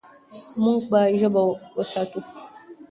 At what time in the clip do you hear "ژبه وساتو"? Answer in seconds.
1.19-2.19